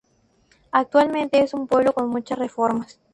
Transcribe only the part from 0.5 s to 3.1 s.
Actualmente es un pueblo con muchas reformas.